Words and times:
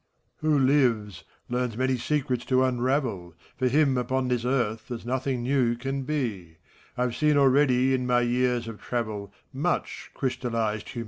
MEPHISTOPHELES. 0.01 0.41
Who 0.59 0.65
lives, 0.65 1.23
learns 1.47 1.77
many 1.77 1.95
secrets 1.95 2.43
to 2.45 2.63
unravel; 2.63 3.35
For 3.57 3.67
him, 3.67 3.99
upon 3.99 4.29
this 4.29 4.43
earth, 4.45 4.85
there's 4.87 5.05
nothing 5.05 5.43
new 5.43 5.75
can 5.75 6.05
be: 6.05 6.57
I've 6.97 7.15
seen 7.15 7.37
already, 7.37 7.93
in 7.93 8.07
my 8.07 8.21
years 8.21 8.67
of 8.67 8.81
travel, 8.81 9.31
Much 9.53 10.09
crystallized 10.15 10.89
humanity. 10.89 10.99